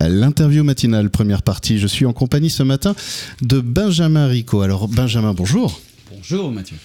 [0.00, 1.78] L'interview matinale, première partie.
[1.78, 2.94] Je suis en compagnie ce matin
[3.42, 4.62] de Benjamin Rico.
[4.62, 5.78] Alors, Benjamin, bonjour.
[6.10, 6.76] Bonjour Mathieu.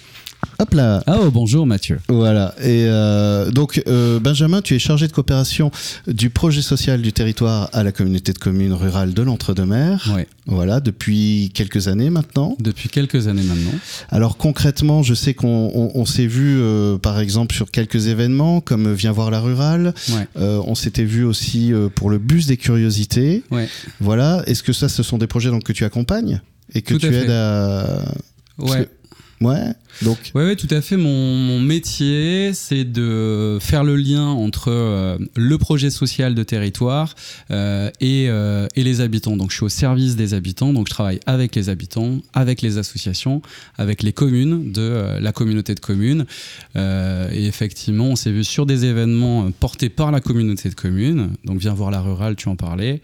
[0.58, 1.03] Hop là.
[1.08, 2.00] Oh, bonjour Mathieu.
[2.08, 2.56] Voilà.
[2.61, 5.70] Et euh, donc, euh, Benjamin, tu es chargé de coopération
[6.08, 10.09] du projet social du territoire à la communauté de communes rurales de l'Entre-deux-Mers.
[10.15, 10.21] Oui.
[10.45, 12.55] Voilà, depuis quelques années maintenant.
[12.61, 13.77] Depuis quelques années maintenant.
[14.09, 18.61] Alors concrètement, je sais qu'on on, on s'est vu euh, par exemple sur quelques événements
[18.61, 19.93] comme Viens voir la rurale.
[20.09, 20.27] Ouais.
[20.37, 23.43] Euh, on s'était vu aussi euh, pour le bus des curiosités.
[23.51, 23.67] Ouais.
[23.99, 24.41] Voilà.
[24.47, 26.40] Est-ce que ça, ce sont des projets donc, que tu accompagnes
[26.73, 27.23] et que Tout tu à fait.
[27.26, 28.05] aides à.
[28.59, 28.88] Ouais.
[29.41, 29.73] Ouais.
[30.02, 30.31] Donc.
[30.34, 30.98] Ouais, ouais, tout à fait.
[30.98, 37.16] Mon, métier, c'est de faire le lien entre euh, le projet social de territoire
[37.52, 39.35] euh, et, euh, et les habitants.
[39.35, 40.73] Donc, je suis au service des habitants.
[40.73, 43.41] Donc, je travaille avec les habitants, avec les associations,
[43.77, 46.25] avec les communes de la communauté de communes.
[46.75, 51.31] Et effectivement, on s'est vu sur des événements portés par la communauté de communes.
[51.44, 53.02] Donc, viens voir la rurale, tu en parlais.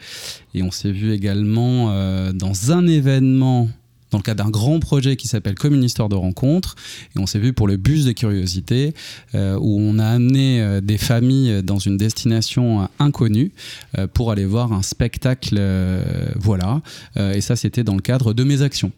[0.53, 3.69] Et on s'est vu également dans un événement
[4.11, 6.75] dans le cadre d'un grand projet qui s'appelle Commune Histoire de Rencontre.
[7.15, 8.93] Et on s'est vu pour le bus des curiosités,
[9.35, 13.51] euh, où on a amené euh, des familles dans une destination inconnue
[13.97, 15.59] euh, pour aller voir un spectacle.
[16.35, 16.81] voilà.
[17.17, 18.91] Et ça, c'était dans le cadre de mes actions.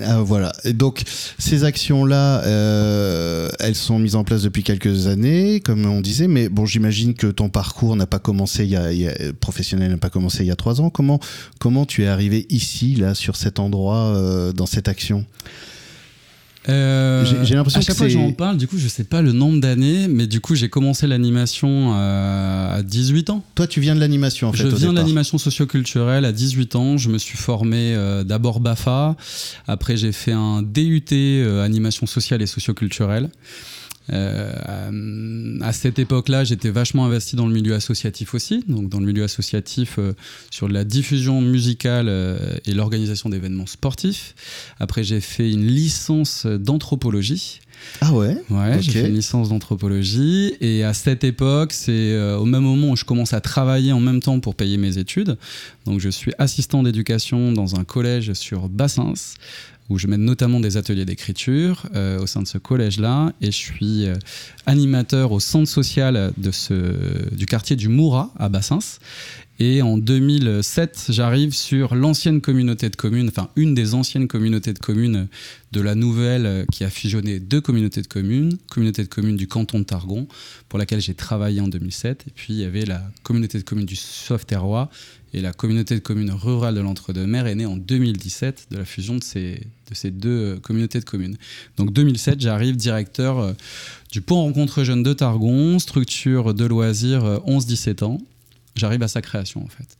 [0.00, 0.52] Ah, voilà.
[0.64, 1.02] Et donc,
[1.38, 6.48] ces actions-là, euh, elles sont mises en place depuis quelques années, comme on disait, mais
[6.48, 10.42] bon, j'imagine que ton parcours n'a pas commencé il y a, professionnel n'a pas commencé
[10.42, 10.90] il y a trois ans.
[10.90, 11.20] Comment,
[11.60, 15.24] comment tu es arrivé ici, là, sur cet endroit, euh, dans cette action?
[16.68, 19.20] Euh, J'ai- l'impression à chaque que fois que j'en parle, du coup, je sais pas
[19.22, 23.44] le nombre d'années, mais du coup, j'ai commencé l'animation euh, à 18 ans.
[23.54, 26.76] Toi, tu viens de l'animation, en fait, je au viens de l'animation socioculturelle à 18
[26.76, 26.96] ans.
[26.96, 29.16] Je me suis formé euh, d'abord BAFA.
[29.66, 33.28] Après, j'ai fait un DUT euh, animation sociale et socioculturelle.
[34.12, 39.06] Euh, à, cette époque-là, j'étais vachement investi dans le milieu associatif aussi, donc dans le
[39.06, 40.12] milieu associatif euh,
[40.50, 44.34] sur la diffusion musicale euh, et l'organisation d'événements sportifs.
[44.78, 47.60] Après, j'ai fait une licence d'anthropologie.
[48.00, 48.36] Ah ouais?
[48.50, 52.90] Ouais, j'ai fait une licence d'anthropologie et à cette époque, c'est euh, au même moment
[52.90, 55.36] où je commence à travailler en même temps pour payer mes études.
[55.84, 59.14] Donc je suis assistant d'éducation dans un collège sur Bassins
[59.90, 63.56] où je mène notamment des ateliers d'écriture euh, au sein de ce collège-là et je
[63.56, 64.14] suis euh,
[64.66, 68.78] animateur au centre social du quartier du Moura à Bassins.
[69.60, 74.80] Et en 2007, j'arrive sur l'ancienne communauté de communes, enfin une des anciennes communautés de
[74.80, 75.28] communes
[75.70, 79.46] de la nouvelle euh, qui a fusionné deux communautés de communes, communauté de communes du
[79.46, 80.26] canton de Targon,
[80.68, 82.24] pour laquelle j'ai travaillé en 2007.
[82.26, 84.90] Et puis il y avait la communauté de communes du Sauveterrois
[85.34, 89.16] et la communauté de communes rurale de l'Entre-deux-Mers est née en 2017 de la fusion
[89.16, 89.60] de ces,
[89.90, 91.36] de ces deux euh, communautés de communes.
[91.76, 93.52] Donc 2007, j'arrive directeur euh,
[94.12, 98.18] du pont rencontre jeunes de Targon, structure de loisirs euh, 11-17 ans.
[98.76, 99.96] J'arrive à sa création en fait.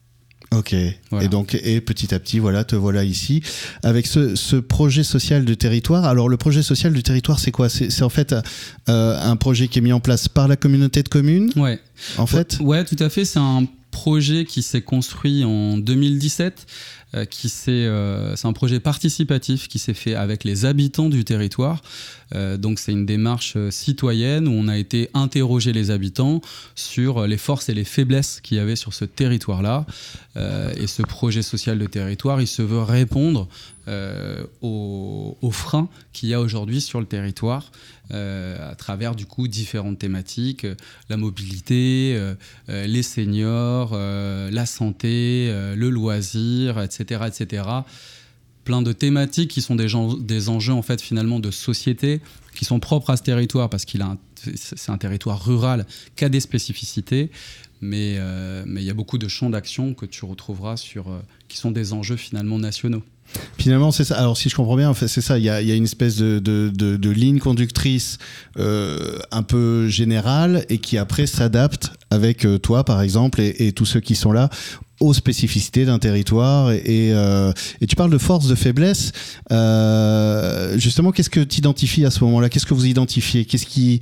[0.51, 0.75] Ok.
[1.11, 1.25] Voilà.
[1.25, 3.43] Et donc, et petit à petit, voilà, te voilà ici
[3.83, 6.05] avec ce, ce projet social de territoire.
[6.05, 7.69] Alors, le projet social du territoire, c'est quoi?
[7.69, 8.35] C'est en fait
[8.89, 11.81] euh, un projet qui est mis en place par la communauté de communes, Ouais.
[12.19, 12.59] en fait?
[12.61, 13.25] Ouais, tout à fait.
[13.25, 16.67] C'est un projet qui s'est construit en 2017.
[17.17, 21.81] euh, qui euh, c'est un projet participatif qui s'est fait avec les habitants du territoire.
[22.35, 26.41] Euh, donc c'est une démarche euh, citoyenne où on a été interroger les habitants
[26.75, 29.87] sur euh, les forces et les faiblesses qu'il y avait sur ce territoire-là.
[30.77, 33.49] Et ce projet social de territoire, il se veut répondre
[34.63, 37.71] aux, freins qu'il y a aujourd'hui sur le territoire
[38.11, 40.67] à travers du coup différentes thématiques,
[41.09, 42.21] la mobilité,
[42.67, 47.63] les seniors, la santé, le loisir, etc., etc.
[48.65, 52.21] Plein de thématiques qui sont des, enjeux en fait finalement de société
[52.55, 54.17] qui sont propres à ce territoire parce qu'il a
[54.57, 55.87] c'est un territoire rural
[56.17, 57.31] qui a des spécificités,
[57.81, 61.21] mais euh, mais il y a beaucoup de champs d'action que tu retrouveras sur euh,
[61.49, 63.03] qui sont des enjeux finalement nationaux.
[63.59, 64.17] Finalement, c'est ça.
[64.17, 65.39] Alors, si je comprends bien, c'est ça.
[65.39, 68.19] Il y a, une espèce de, ligne conductrice
[68.59, 73.87] euh, un peu générale et qui après s'adapte avec euh, toi, par exemple, et, tous
[73.87, 74.51] ceux qui sont là
[75.01, 76.71] aux spécificités d'un territoire.
[76.73, 77.53] Et, euh,
[77.87, 79.13] tu parles de force, de faiblesse.
[80.79, 82.49] Justement, qu'est-ce que tu identifies à ce moment-là?
[82.49, 83.45] Qu'est-ce que vous identifiez?
[83.45, 84.01] Qu'est-ce qui-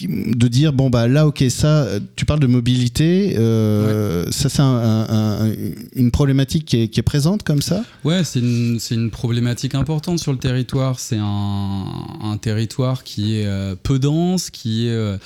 [0.00, 4.60] de dire bon bah là ok ça euh, tu parles de mobilité euh, ça c'est
[4.60, 5.54] un- un- un-
[5.94, 7.84] une problématique qui est, qui est présente comme ça?
[8.02, 10.98] Ouais, c'est une, c'est une problématique importante sur le territoire.
[10.98, 15.18] C'est un, territoire qui est euh, peu dense, qui est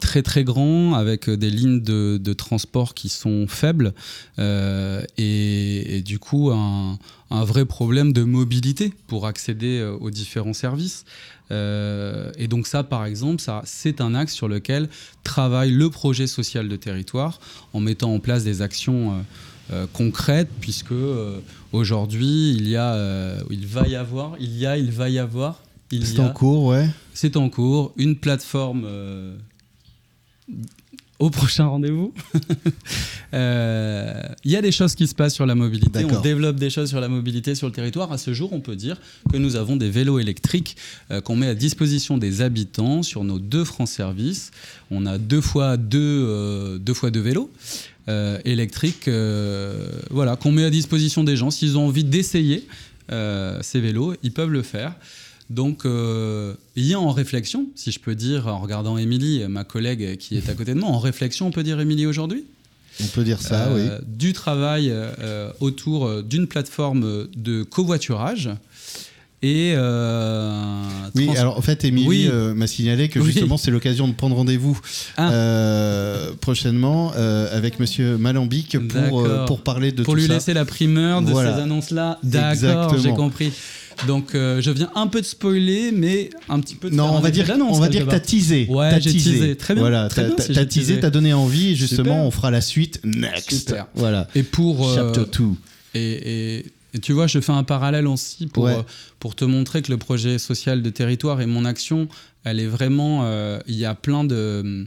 [0.00, 3.92] très très grand, avec des lignes de, de transport qui sont faibles,
[4.38, 6.98] euh, et, et du coup un,
[7.30, 11.04] un vrai problème de mobilité pour accéder euh, aux différents services.
[11.50, 14.88] Euh, et donc ça, par exemple, ça, c'est un axe sur lequel
[15.22, 17.40] travaille le projet social de territoire
[17.72, 19.24] en mettant en place des actions
[19.72, 20.94] euh, concrète, puisque
[21.72, 25.62] aujourd'hui, il y a, il va y avoir, il y a, il va y avoir.
[25.90, 26.88] C'est en cours, ouais.
[27.14, 27.92] C'est en cours.
[27.96, 28.86] Une plateforme
[31.18, 32.12] au prochain rendez-vous.
[33.34, 36.04] Euh, il y a des choses qui se passent sur la mobilité.
[36.04, 38.10] On développe des choses sur la mobilité sur le territoire.
[38.12, 38.98] À ce jour, on peut dire
[39.30, 40.76] que nous avons des vélos électriques
[41.10, 44.52] euh, qu'on met à disposition des habitants sur nos deux francs services.
[44.90, 47.50] On a deux fois deux, euh, deux fois deux vélos.
[48.44, 49.10] électriques
[50.10, 51.50] voilà, qu'on met à disposition des gens.
[51.50, 52.66] S'ils ont envie d'essayer
[53.10, 54.94] ces vélos, ils peuvent le faire.
[55.48, 59.64] Donc, euh, il y a en réflexion, si je peux dire, en regardant Émilie, ma
[59.64, 62.44] collègue qui est à côté de moi, en réflexion, on peut dire Émilie aujourd'hui?
[63.00, 64.04] On peut dire ça, euh, oui.
[64.08, 68.50] Du travail euh, autour d'une plateforme de covoiturage.
[69.42, 69.74] Et
[71.14, 74.80] oui, alors en fait, Émilie m'a signalé que justement c'est l'occasion de prendre rendez-vous
[75.18, 76.30] ah.
[76.40, 80.26] prochainement avec Monsieur Malambic pour, pour parler de pour tout ça.
[80.26, 82.18] Pour lui laisser la primeur de ces annonces-là.
[82.24, 83.52] D'accord, j'ai compris.
[84.06, 87.20] Donc euh, je viens un peu de spoiler, mais un petit peu de Non, on
[87.20, 88.66] va, dire, on va dire que t'as teasé.
[88.68, 89.56] Ouais, j'ai teasé.
[89.56, 89.82] Très bien.
[89.82, 93.68] Voilà, t'as as teasé, t'as donné envie, et justement, on fera la suite next.
[93.68, 93.86] Super.
[93.94, 94.28] Voilà.
[94.34, 94.88] Et pour.
[94.88, 95.48] Euh, Chapter 2.
[95.94, 98.82] Et, et, tu vois, je fais un parallèle aussi pour, euh,
[99.18, 102.08] pour te montrer que le projet social de territoire et mon action,
[102.44, 103.26] elle est vraiment.
[103.66, 104.86] Il y a plein de.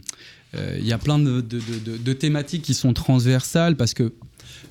[0.54, 1.60] Il y a plein de, de,
[1.96, 4.12] de, thématiques qui sont transversales parce que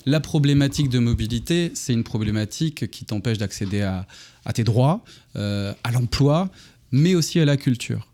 [0.06, 4.06] la problématique de mobilité, c'est une problématique qui t'empêche d'accéder à,
[4.52, 5.04] tes droits,
[5.36, 6.50] euh, à l'emploi,
[6.92, 8.06] mais aussi à la culture.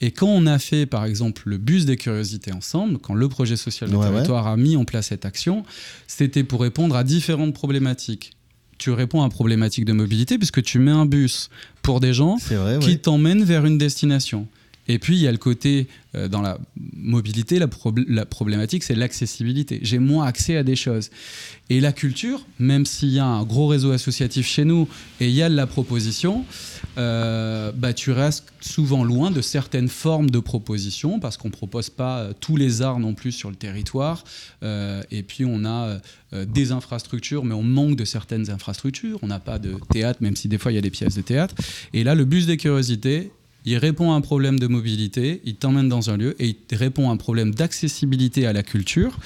[0.00, 3.56] Et quand on a fait, par exemple, le bus des curiosités ensemble, quand le projet
[3.56, 5.64] social de territoire a mis en place cette action,
[6.06, 8.32] c'était pour répondre à différentes problématiques.
[8.78, 11.48] Tu réponds à une problématique de mobilité puisque tu mets un bus
[11.80, 12.36] pour des gens
[12.82, 14.46] qui t'emmènent vers une destination.
[14.88, 16.58] Et puis, il y a le côté, euh, dans la
[16.94, 17.66] mobilité, la,
[18.26, 19.80] problématique, c'est l'accessibilité.
[19.82, 21.10] J'ai moins accès à des choses.
[21.68, 24.88] Et la culture, même s'il y a un gros réseau associatif chez nous
[25.20, 26.44] et il y a de la proposition,
[26.96, 31.90] euh, bah, tu restes souvent loin de certaines formes de proposition parce qu'on ne propose
[31.90, 34.22] pas euh, tous les arts non plus sur le territoire.
[34.62, 36.00] et puis, on a
[36.32, 39.18] des infrastructures, mais on manque de certaines infrastructures.
[39.22, 41.22] On n'a pas de théâtre, même si des fois, il y a des pièces de
[41.22, 41.54] théâtre.
[41.92, 43.30] Et là, le bus des curiosités,
[43.66, 47.10] il répond à un problème de mobilité, il t'emmène dans un lieu et il répond
[47.10, 49.18] à un problème d'accessibilité à la culture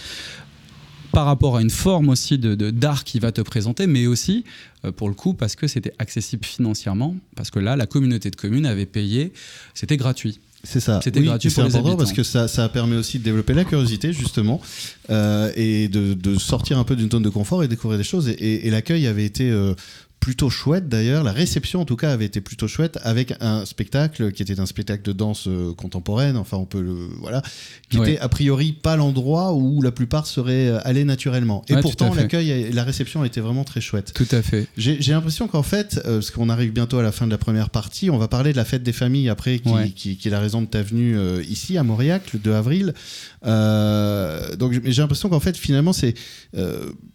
[1.12, 4.44] par rapport à une forme aussi de d'art qui va te présenter, mais aussi
[4.84, 8.37] euh, pour le coup parce que c'était accessible financièrement, parce que là la communauté de
[8.37, 9.32] communes avait payé,
[9.75, 10.40] c'était gratuit.
[10.62, 11.00] C'est ça.
[11.02, 14.12] C'était gratuit pour les important parce que ça, ça permis aussi de développer la curiosité
[14.12, 14.60] justement
[15.08, 18.28] euh, et de, sortir un peu d'une zone de confort et découvrir des choses.
[18.28, 19.75] Et, l'accueil avait été euh,
[20.20, 21.25] plutôt chouette d'ailleurs.
[21.25, 24.67] La réception en tout cas avait été plutôt chouette avec un spectacle qui était un
[24.67, 26.37] spectacle de danse euh, contemporaine.
[26.37, 27.43] Enfin, on peut le voilà,
[27.88, 31.64] qui était a priori pas l'endroit où la plupart seraient euh, allés naturellement.
[31.69, 34.12] Et pourtant, l'accueil et la réception été vraiment très chouette.
[34.14, 34.67] Tout à fait.
[34.76, 37.70] J'ai l'impression qu'en fait, euh, parce qu'on arrive bientôt à la fin de la première
[37.70, 40.61] partie, on va parler de la fête des familles après, qui, qui, est la raison
[40.61, 42.94] de ta venue ici à Mauriac le 2 avril.
[43.42, 46.14] Donc j'ai l'impression qu'en fait, finalement, c'est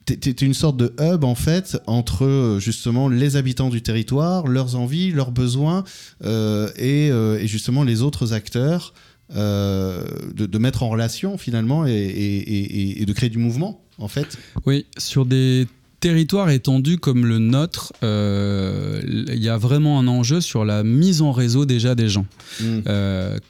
[0.05, 5.11] t'es une sorte de hub en fait entre justement les habitants du territoire, leurs envies,
[5.11, 5.83] leurs besoins
[6.23, 8.93] euh, euh, et, justement les autres acteurs,
[9.35, 14.37] euh, de, mettre en relation finalement et, de créer du mouvement en fait.
[14.65, 15.67] Oui, sur des
[16.05, 21.31] territoires étendus comme le nôtre, il y a vraiment un enjeu sur la mise en
[21.31, 22.25] réseau déjà des gens.
[22.61, 22.81] Mm.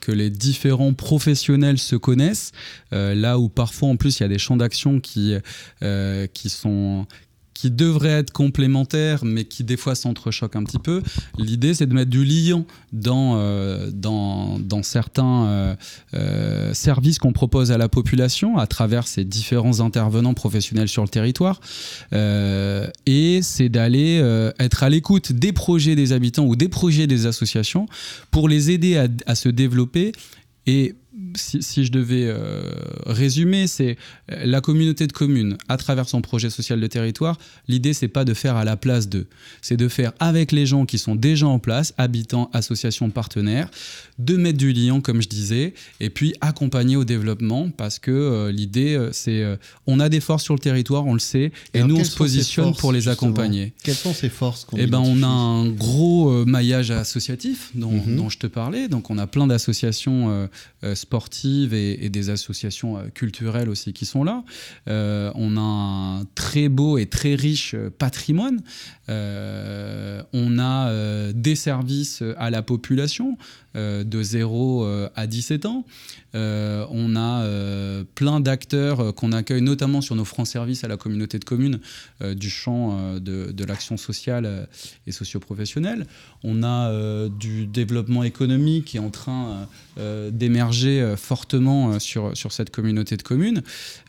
[0.00, 2.52] que les différents professionnels se connaissent,
[2.92, 5.34] là où parfois en plus il y a des champs d'action qui,
[6.32, 7.06] qui, sont,
[7.56, 11.02] qui devraient être complémentaires, mais qui des fois s'entrechoquent un petit peu.
[11.38, 15.74] L'idée, c'est de mettre du lien dans, euh, dans, certains euh,
[16.12, 21.08] euh, services qu'on propose à la population à travers ces différents intervenants professionnels sur le
[21.08, 21.60] territoire.
[22.12, 24.18] et c'est d'aller
[24.58, 27.86] être à l'écoute des projets des habitants ou des projets des associations
[28.30, 30.12] pour les aider à, à se développer
[30.66, 30.94] et
[31.34, 32.70] si, je devais euh,
[33.06, 33.96] résumer, c'est
[34.30, 38.24] euh, la communauté de communes, à travers son projet social de territoire, l'idée, c'est pas
[38.24, 39.26] de faire à la place d'eux,
[39.62, 43.70] c'est de faire avec les gens qui sont déjà en place, habitants, associations, partenaires,
[44.18, 48.52] de mettre du lien, comme je disais, et puis accompagner au développement, parce que euh,
[48.52, 49.44] l'idée, c'est
[49.86, 52.74] on a des forces sur le territoire, on le sait, et, nous, on se positionne
[52.74, 53.72] pour les accompagner.
[53.82, 58.16] Quelles sont ces forces Eh ben, on a un gros maillage associatif dont, mhm.
[58.16, 60.48] dont, je te parlais, donc on a plein d'associations
[61.06, 64.42] sportives et, des associations euh, culturelles aussi qui sont là.
[64.88, 68.60] Euh, on a un très beau et très riche euh, patrimoine.
[69.08, 73.38] on a des services à la population
[73.76, 75.84] de 0 à 17 ans.
[76.34, 77.44] on a
[78.14, 81.78] plein d'acteurs qu'on accueille, notamment sur nos francs services à la communauté de communes
[82.22, 84.68] du champ de, de l'action sociale
[85.06, 86.06] et socio-professionnelle.
[86.42, 89.68] On a du développement économique qui est en train
[90.30, 93.62] d'émerger fortement sur, sur cette communauté de communes.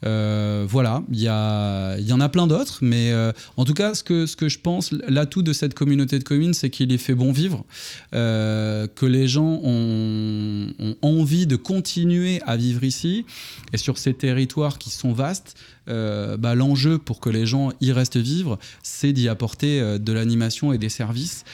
[0.03, 3.13] voilà, il y, y en a plein d'autres, mais
[3.57, 6.53] en tout cas, ce que, ce que je pense, l'atout de cette communauté de communes,
[6.53, 7.65] c'est qu'il est fait bon vivre,
[8.13, 13.25] euh, que les gens ont, envie de continuer à vivre ici.
[13.73, 15.55] Et sur ces territoires qui sont vastes,
[15.89, 20.11] euh, bah, l'enjeu pour que les gens y restent vivre, c'est d'y apporter euh, de
[20.13, 21.45] l'animation et des services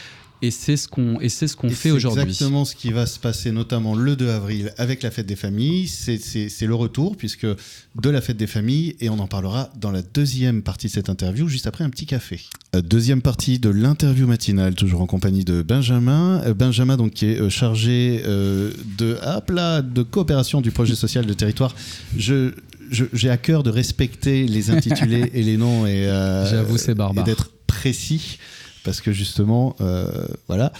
[0.44, 2.22] et c'est ce qu'on et c'est ce qu'on fait aujourd'hui.
[2.22, 5.38] C'est exactement ce qui va se passer, notamment le 2 avril avec la fête des
[5.38, 5.88] familles.
[5.88, 10.02] C'est le retour puisque de la fête des familles et on en parlera dans la
[10.02, 12.42] deuxième partie de cette interview juste après un petit café.
[12.76, 16.42] Euh, deuxième partie de l'interview matinale, toujours en compagnie de Benjamin.
[16.46, 21.26] Euh, Benjamin donc qui est euh, chargé de hop là, de coopération du projet social
[21.26, 21.74] de territoire.
[22.18, 22.52] Je
[22.92, 26.04] j'ai à cœur de respecter les intitulés et les noms et,
[26.50, 27.24] J'avoue, c'est barbare.
[27.24, 28.40] et d'être précis
[28.84, 30.72] parce que justement, euh, voilà.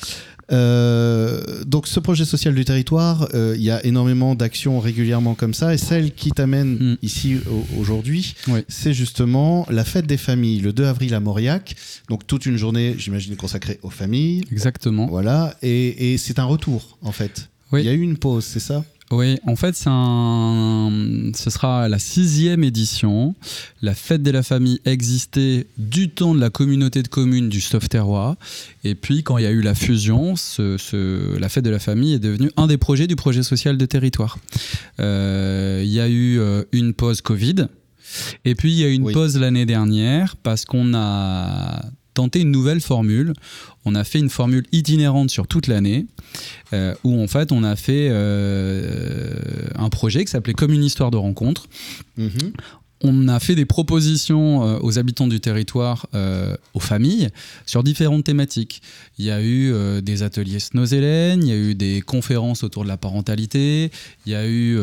[0.52, 5.54] Euh, donc ce projet social du territoire, euh, il y a énormément d'actions régulièrement comme
[5.54, 6.98] ça, et celle qui t'amène mm.
[7.02, 7.38] ici
[7.80, 8.36] aujourd'hui,
[8.68, 11.76] c'est justement la fête des familles, le 2 avril à Mauriac,
[12.10, 14.44] donc toute une journée, j'imagine, consacrée aux familles.
[14.52, 15.08] Exactement.
[15.08, 17.50] Voilà, et, et c'est un retour en fait.
[17.80, 18.84] Il y a eu une pause, c'est ça?
[19.12, 21.32] Oui, en fait, un...
[21.36, 23.36] ce sera la sixième édition.
[23.82, 28.38] La fête de la famille existait du temps de la communauté de communes du Sauveterrois.
[28.84, 32.14] Et puis, quand il y a eu la fusion, ce, la fête de la famille
[32.14, 34.40] est devenue un des projets du projet social de territoire.
[35.00, 37.68] Euh, il y a eu euh, une pause Covid.
[38.46, 42.52] Et puis, il y a eu une pause l'année dernière parce qu'on a tenté une
[42.52, 43.34] nouvelle formule.
[43.86, 46.06] On a fait une formule itinérante sur toute l'année,
[46.72, 49.34] euh, où en fait on a fait euh,
[49.76, 51.68] un projet qui s'appelait Comme une histoire de rencontre.
[52.18, 52.52] Mm-hmm
[53.04, 57.30] on a fait des propositions euh, aux habitants du territoire, euh, aux familles,
[57.66, 58.82] sur différentes thématiques.
[59.20, 62.84] Il y a eu euh, des ateliers Snozelen, il y a eu des conférences autour
[62.84, 63.92] de la parentalité,
[64.26, 64.78] il y a eu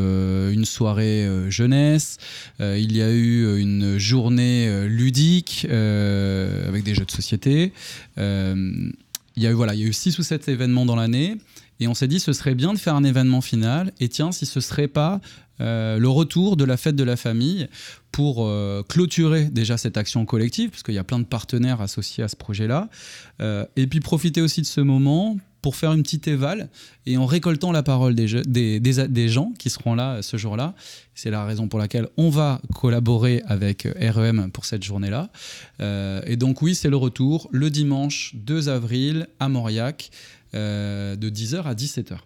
[0.53, 2.19] une soirée jeunesse,
[2.61, 7.73] il y a eu une journée ludique avec des jeux de société.
[8.17, 8.93] il
[9.37, 11.37] y a eu il y a eu six ou sept événements dans l'année.
[11.81, 13.93] Et on s'est dit, ce serait bien de faire un événement final.
[13.99, 15.21] Et tiens, si ce serait pas
[15.63, 17.69] le retour de la fête de la famille
[18.13, 22.25] pour euh, clôturer déjà cette action collective, parce qu'il y a plein de partenaires associés
[22.25, 22.89] à ce projet-là,
[23.41, 26.71] euh, et puis profiter aussi de ce moment pour faire une petite éval
[27.05, 30.75] et en récoltant la parole des, des, des, gens qui seront là ce jour-là.
[31.15, 35.29] C'est la raison pour laquelle on va collaborer avec REM pour cette journée-là.
[35.81, 40.11] Euh, et donc oui, c'est le retour le dimanche 2 avril à Mauriac
[40.53, 42.17] de 10h à 17h.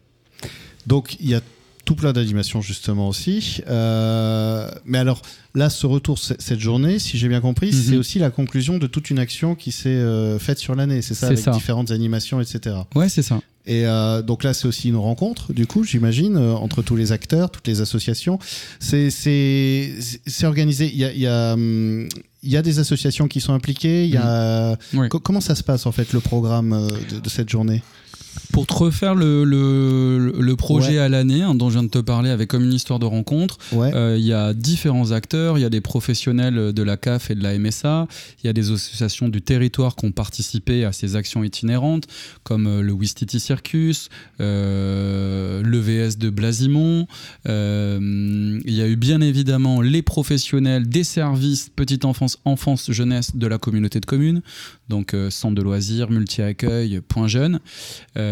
[0.87, 1.41] Donc il y a
[1.85, 3.61] tout plein d'animations justement aussi.
[3.69, 5.23] Euh, mais alors
[5.55, 7.73] là, ce retour cette journée, si j'ai bien compris, mhm.
[7.73, 11.15] c'est aussi la conclusion de toute une action qui s'est euh, faite sur l'année, c'est
[11.15, 12.77] ça, avec différentes animations, etc.
[12.95, 13.41] Ouais, c'est ça.
[13.67, 17.51] Et euh, donc là, c'est aussi une rencontre, du coup, j'imagine, entre tous les acteurs,
[17.51, 18.39] toutes les associations.
[18.79, 19.09] C'est
[20.43, 20.91] organisé.
[20.93, 22.07] Il y a, y, a, hum,
[22.43, 24.05] y a, des associations qui sont impliquées.
[24.05, 24.77] Il y a...
[24.93, 25.09] Mhm.
[25.09, 27.83] Comment ça se passe, en fait, le programme de, de cette journée?
[28.53, 32.31] Pour te refaire le, le, projet à l'année hein, dont je viens de te parler
[32.31, 35.71] avec comme une histoire de rencontre, euh, il y a différents acteurs, il y a
[35.71, 38.07] des professionnels de la CAF et de la MSA,
[38.43, 42.07] il y a des associations du territoire qui ont participé à ces actions itinérantes,
[42.45, 44.09] comme euh, le Wistiti Circus,
[44.41, 47.07] euh, l'EVS de Blasimont.
[47.49, 53.35] Euh, il y a eu bien évidemment les professionnels des services petite enfance, enfance, jeunesse
[53.35, 54.43] de la communauté de communes,
[54.89, 57.61] donc centre de loisirs, multi-accueil, point jeune.
[58.17, 58.24] Euh,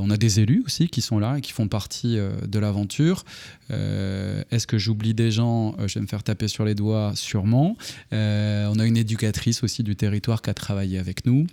[0.00, 3.24] on a des élus aussi qui sont là et qui font partie euh, de l'aventure.
[3.70, 5.74] Euh, est-ce que j'oublie des gens?
[5.86, 7.76] Je vais me faire taper sur les doigts, sûrement.
[8.12, 11.46] on a une éducatrice aussi du territoire qui a travaillé avec nous.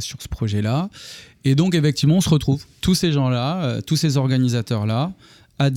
[0.00, 0.90] sur ce projet-là.
[1.44, 5.12] Et donc, effectivement, on se retrouve, tous ces gens-là, tous ces organisateurs-là,
[5.58, 5.70] à,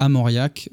[0.00, 0.68] à Mauriac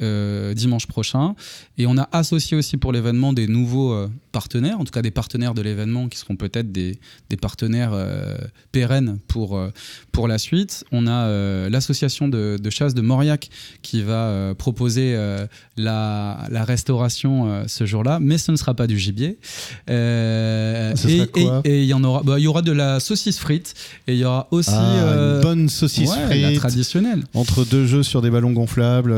[0.56, 1.36] dimanche prochain.
[1.78, 5.54] Et on a associé aussi pour l'événement des nouveaux partenaires, en tout cas des partenaires
[5.54, 7.00] de l'événement qui seront peut-être des,
[7.30, 8.36] des, partenaires euh,
[8.72, 9.70] pérennes pour, euh,
[10.12, 10.84] pour la suite.
[10.92, 13.50] On a euh, l'association de, de, chasse de Mauriac
[13.84, 15.16] qui va proposer
[15.78, 19.38] la, la, restauration ce jour-là, mais ce ne sera pas du gibier.
[19.88, 20.94] et
[21.66, 23.76] il y en aura, bah, il y aura de la saucisse frite
[24.08, 28.04] et il y aura aussi ah, une bonne saucisse frite, la traditionnelle, entre deux jeux
[28.04, 29.16] sur des ballons gonflables.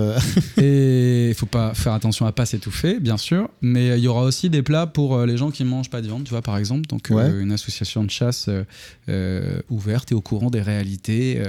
[0.58, 4.24] et il faut pas faire attention à pas s'étouffer, bien sûr, mais il y aura
[4.24, 6.32] aussi des plats pour pour euh, les gens qui ne mangent pas de viande, tu
[6.32, 6.88] vois, par exemple.
[6.88, 7.24] Donc, Ouais.
[7.24, 8.50] euh, une association de chasse
[9.08, 11.42] euh, ouverte et au courant des réalités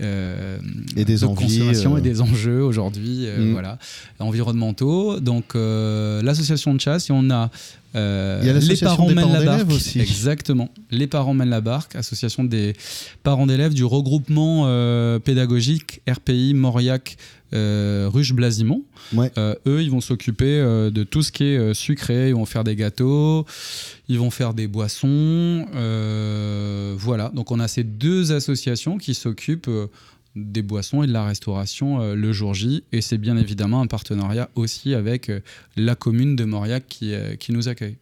[0.00, 3.52] Et des de envies, consommation et des enjeux aujourd'hui, Mm.
[3.52, 3.78] voilà,
[4.18, 5.20] environnementaux.
[5.20, 7.50] Donc, l'association de chasse, et on a.
[7.94, 9.58] euh, Il y a les l'association parents des mènent parents la barque.
[9.58, 10.00] d'élèves aussi.
[10.00, 10.68] Exactement.
[10.90, 12.74] Les parents mènent la barque, association des
[13.22, 17.16] parents d'élèves du regroupement euh, pédagogique RPI Mauriac
[17.54, 18.82] euh, Ruche Blasimont.
[19.12, 19.30] Ouais.
[19.38, 22.30] Euh, eux, ils vont s'occuper euh, de tout ce qui est sucré.
[22.30, 23.46] Ils vont faire des gâteaux,
[24.08, 25.66] ils vont faire des boissons.
[26.98, 27.30] voilà.
[27.34, 29.70] Donc, on a ces deux associations qui s'occupent
[30.36, 32.82] des boissons et de la restauration euh, le jour J.
[32.92, 35.40] Et c'est bien évidemment un partenariat aussi avec euh,
[35.76, 37.96] la commune de Mauriac qui, euh, qui nous accueille.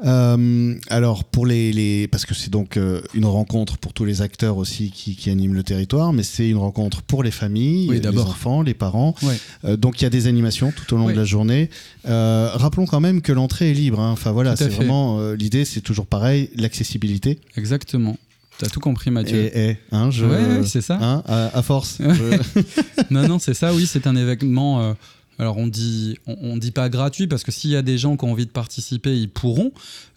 [0.00, 2.76] Alors pour les, les parce que c'est donc
[3.14, 6.56] une rencontre pour tous les acteurs aussi qui, qui animent le territoire, mais c'est une
[6.56, 9.14] rencontre pour les familles, Oui, les enfants, les parents.
[9.22, 9.76] Ouais.
[9.76, 11.70] Donc il y a des animations tout au long de la journée.
[12.04, 14.00] Rappelons quand même que l'entrée est libre.
[14.00, 14.10] hein.
[14.10, 17.38] Enfin voilà, c'est vraiment l'idée, c'est toujours pareil, l'accessibilité.
[17.56, 18.18] Exactement.
[18.58, 19.36] T'as tout compris, Mathieu.
[19.36, 20.98] Et, et, hein, je, Ouais, ouais, c'est ça.
[21.00, 21.98] hein, à, à force.
[22.00, 22.62] je-
[23.10, 24.80] non, non, c'est ça, oui, c'est un événement.
[24.82, 24.94] euh,
[25.40, 28.16] alors on dit, on, on dit pas gratuit parce que s'il y a des gens
[28.16, 29.72] qui ont envie de participer, ils pourront.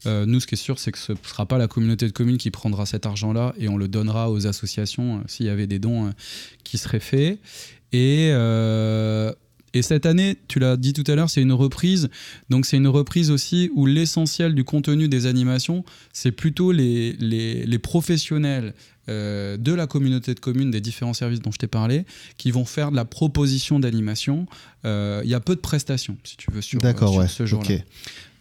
[0.06, 2.12] Euh, nous, ce qui est sûr, c'est que ce ne sera pas la communauté de
[2.12, 5.65] communes qui prendra cet argent-là et on le donnera aux associations euh, s'il y avait
[5.65, 6.13] des dons
[6.63, 7.39] qui seraient faits.
[7.94, 8.29] Et,
[9.78, 12.10] et cette année, tu l'as dit tout à l'heure, c'est une reprise.
[12.50, 17.66] Donc c'est une reprise aussi où l'essentiel du contenu des animations, c'est plutôt les, les,
[17.66, 18.74] les professionnels
[19.10, 22.06] euh, de la communauté de communes, des différents services dont je t'ai parlé,
[22.38, 24.46] qui vont faire de la proposition d'animation.
[24.86, 27.28] Euh, Il y a peu de prestations, si tu veux, sur, sur ouais.
[27.28, 27.76] ce jour-là.
[27.76, 27.84] ok.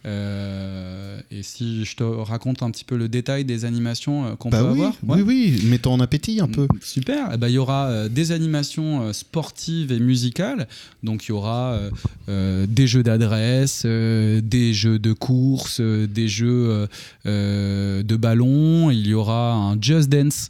[0.05, 4.59] Euh, et si je te raconte un petit peu le détail des animations qu'on Bah
[4.59, 6.63] peut oui, avoir oui, oui, mettons en appétit un peu.
[6.63, 7.29] Mm, Super.
[7.33, 10.67] Eh ben, Il y aura des animations sportives et musicales.
[11.03, 11.79] Donc il y aura
[12.29, 16.87] euh, des jeux d'adresse, euh, des jeux de course, des jeux
[17.25, 18.91] de ballon.
[18.91, 20.49] Il y aura un Just Dance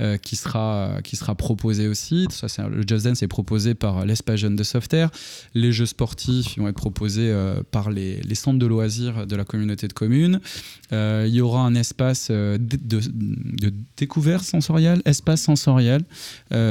[0.00, 2.26] euh, qui, sera, qui sera proposé aussi.
[2.30, 5.10] Ça, c'est un- le Just Dance est proposé par l'espace jeune de Softair.
[5.54, 9.44] Les jeux sportifs vont être proposés euh, par les, les centres de loisirs de la
[9.44, 10.40] communauté de communes.
[10.92, 16.02] Euh, il y aura un espace de, de- de découverte sensorielle, espace sensoriel,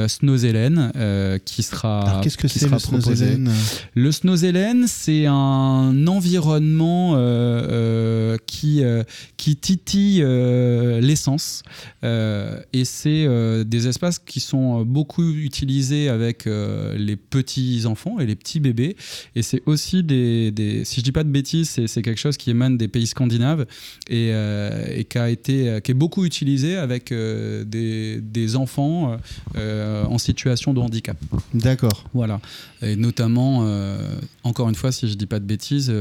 [0.08, 0.92] Snozelen,
[1.44, 3.26] qui sera, Alors qu'est-ce que qui c'est sera le proposé.
[3.34, 3.52] Snozelen
[3.94, 7.14] Le Snozelen, c'est un environnement
[8.46, 8.82] qui,
[9.36, 10.22] qui titille
[11.00, 11.62] l'essence.
[12.02, 18.18] Et c'est euh, des espaces qui sont euh, beaucoup utilisés avec euh, les petits enfants
[18.20, 18.96] et les petits bébés.
[19.36, 22.50] Et c'est aussi des, des- Si je dis pas de bêtises, c'est quelque chose qui
[22.50, 23.66] émane des pays scandinaves
[24.08, 29.16] et, euh, et qui, a été, qui est beaucoup utilisé avec des, des enfants
[29.56, 31.16] en situation de handicap.
[31.54, 32.04] D'accord.
[32.14, 32.40] Voilà.
[32.82, 33.66] Et notamment,
[34.42, 35.92] encore une fois, si je dis pas de bêtises,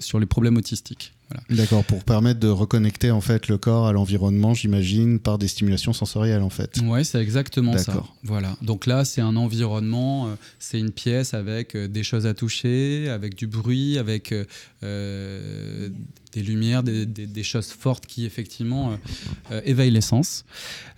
[0.00, 1.12] sur les problèmes autistiques.
[1.28, 1.42] Voilà.
[1.50, 5.92] D'accord, pour permettre de reconnecter en fait le corps à l'environnement, j'imagine, par des stimulations
[5.92, 6.78] sensorielles en fait.
[6.84, 8.04] Ouais, c'est exactement ça.
[8.22, 8.56] Voilà.
[8.62, 13.08] Donc là, c'est un environnement, euh, c'est une pièce avec euh, des choses à toucher,
[13.08, 14.32] avec du bruit, avec
[14.82, 15.88] euh,
[16.36, 18.96] des lumières, des, choses fortes qui effectivement euh,
[19.52, 20.44] euh, éveillent les sens.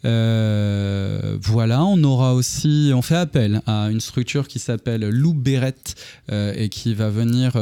[0.05, 5.95] Euh, voilà, on aura aussi, on fait appel à une structure qui s'appelle Lou Berrette
[6.33, 7.53] euh, et qui va venir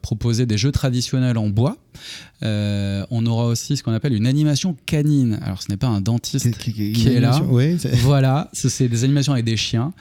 [0.00, 1.76] proposer des jeux traditionnels en bois.
[2.42, 5.38] Euh, on aura aussi ce qu'on appelle une animation canine.
[5.42, 7.40] Alors, ce n'est pas un dentiste qui est là.
[7.48, 9.92] Oui, c'est- voilà, ce- c'est des animations avec des chiens.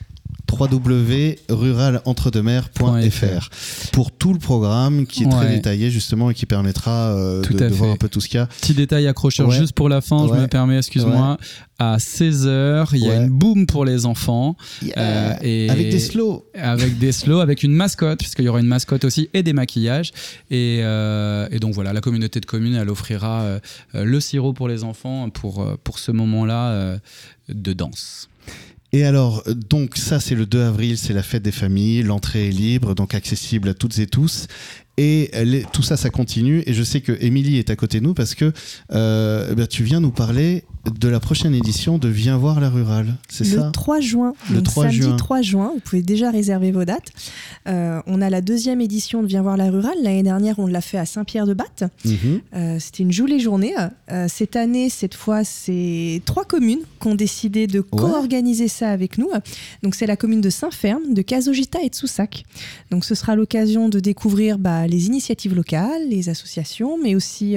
[0.51, 3.51] www.ruralentredemer.fr
[3.93, 7.91] pour tout le programme qui est très détaillé justement et qui permettra euh, de, voir
[7.91, 8.47] un peu tout ce qu'il y a.
[8.47, 11.39] Petit détail accrocheur juste pour la fin, je me permets, excuse-moi.
[11.79, 14.57] À 16h, il y a une boom pour les enfants.
[14.97, 16.47] Euh, et avec des slows.
[16.55, 20.13] Avec des slows, avec une mascotte, puisqu'il y aura une mascotte aussi et des maquillages.
[20.51, 23.59] Et, euh, et donc voilà, la communauté de communes, elle offrira
[23.93, 26.99] le sirop pour les enfants pour, pour ce moment-là
[27.49, 28.31] de danse.
[28.97, 32.51] Et alors, donc ça c'est le 2 avril, c'est la fête des familles, l'entrée est
[32.51, 34.47] libre, donc accessible à toutes et tous.
[34.99, 35.31] Et
[35.73, 36.63] tout ça, ça continue.
[36.67, 38.53] Et je sais que Émilie est à côté de nous parce que
[38.93, 43.17] euh, ben, tu viens nous parler de la prochaine édition de Viens voir la rurale,
[43.29, 45.17] c'est ça Le 3 juin, le 3 samedi juin.
[45.17, 47.11] 3 juin, vous pouvez déjà réserver vos dates.
[47.69, 49.97] Euh, on a la deuxième édition de Viens voir la rurale.
[50.03, 51.85] L'année dernière, on l'a fait à Saint-Pierre-de-Batte.
[52.05, 52.41] Mhm.
[52.55, 53.75] Euh, c'était une jolie journée.
[54.29, 59.31] Cette année, cette fois, c'est trois communes qui ont décidé de co-organiser ça avec nous.
[59.83, 62.45] Donc c'est la commune de Saint-Ferme, de Casogita et de Soussac.
[62.91, 67.57] Donc ce sera l'occasion de découvrir bah, les initiatives locales, les associations, mais aussi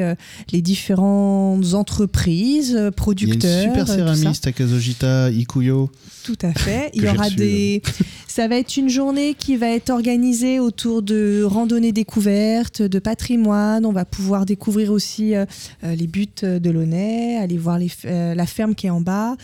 [0.52, 5.90] les différentes entreprises, produits il y a une super euh, céramiste à Kazojita, Ikuyo.
[6.24, 6.92] Tout à fait.
[6.94, 7.82] Il y aura des.
[8.28, 13.86] Ça va être une journée qui va être organisée autour de randonnées découvertes, de patrimoine.
[13.86, 15.46] On va pouvoir découvrir aussi euh,
[15.84, 19.36] euh, les buttes de Launay, aller voir la ferme qui est en bas.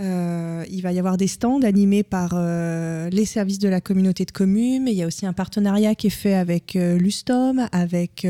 [0.00, 4.24] Euh, il va y avoir des stands animés par euh, les services de la communauté
[4.24, 7.66] de communes, mais il y a aussi un partenariat qui est fait avec euh, l'USTOM,
[7.72, 8.26] avec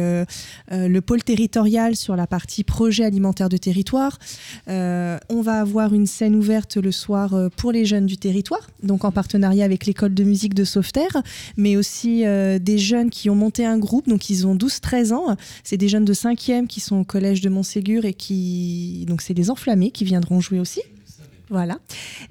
[0.71, 4.19] le pôle territorial sur la partie projet alimentaire de territoire.
[4.67, 9.13] on va avoir une scène ouverte le soir pour les jeunes du territoire, donc en
[9.13, 11.23] partenariat avec l'école de musique de Sauveterre,
[11.57, 15.37] mais aussi des jeunes qui ont monté un groupe, donc ils ont 12-13 ans.
[15.65, 19.05] C'est des jeunes de 5e qui sont au collège de Montségur et qui...
[19.09, 20.83] Donc c'est des enflammés qui viendront jouer aussi.
[21.51, 21.79] Voilà.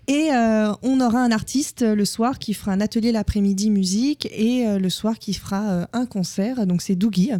[0.07, 4.67] Et euh, on aura un artiste le soir qui fera un atelier l'après-midi musique et
[4.67, 6.67] euh, le soir qui fera euh, un concert.
[6.67, 7.31] Donc c'est Dougie,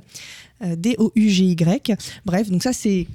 [0.61, 1.93] D-O-U-G-Y.
[2.25, 3.07] Bref, donc ça c'est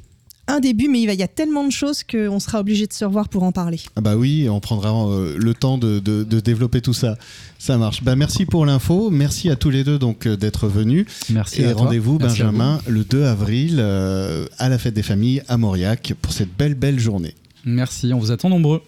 [0.48, 3.29] un début, mais il y a tellement de choses qu'on sera obligé de se revoir
[3.29, 3.81] pour en parler.
[3.96, 4.90] Ah bah oui, on prendra
[5.37, 6.01] le temps de,
[6.40, 7.16] développer tout ça.
[7.59, 8.03] Ça marche.
[8.03, 9.11] Bah merci pour l'info.
[9.11, 11.07] Merci à tous les deux donc d'être venus.
[11.31, 11.62] Merci.
[11.62, 16.55] Et rendez-vous Benjamin le 2 avril à la fête des familles à Mauriac pour cette
[16.57, 17.35] belle belle journée.
[17.64, 18.83] Merci, on vous attend nombreux.